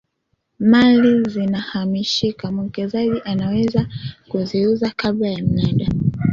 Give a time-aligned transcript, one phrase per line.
[0.59, 3.87] mali zinahamishika mwekezaji anaweza
[4.27, 5.87] kuziuza kabla ya mnada